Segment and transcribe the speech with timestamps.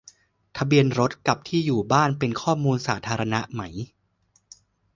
[0.57, 3.61] ทะเบียนรถ กับ ที่อยู่บ้าน เป็น "ข้อมูลสาธารณะ" ไหม?